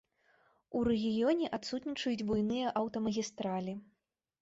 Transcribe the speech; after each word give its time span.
У 0.79 0.81
рэгіёне 0.87 1.51
адсутнічаюць 1.59 2.25
буйныя 2.33 2.75
аўтамагістралі. 2.85 3.81